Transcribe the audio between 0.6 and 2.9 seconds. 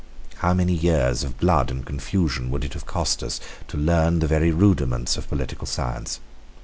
years of blood and confusion would it have